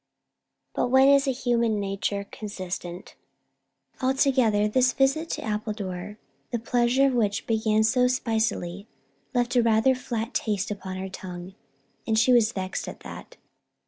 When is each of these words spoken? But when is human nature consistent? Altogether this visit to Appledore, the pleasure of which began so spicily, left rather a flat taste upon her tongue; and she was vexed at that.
But 0.73 0.87
when 0.89 1.09
is 1.09 1.25
human 1.25 1.79
nature 1.79 2.25
consistent? 2.31 3.13
Altogether 4.01 4.67
this 4.67 4.93
visit 4.93 5.29
to 5.29 5.43
Appledore, 5.43 6.17
the 6.49 6.57
pleasure 6.57 7.05
of 7.05 7.13
which 7.13 7.45
began 7.45 7.83
so 7.83 8.07
spicily, 8.07 8.87
left 9.35 9.55
rather 9.55 9.91
a 9.91 9.93
flat 9.93 10.33
taste 10.33 10.71
upon 10.71 10.97
her 10.97 11.07
tongue; 11.07 11.53
and 12.07 12.17
she 12.17 12.33
was 12.33 12.51
vexed 12.51 12.87
at 12.87 13.01
that. 13.01 13.37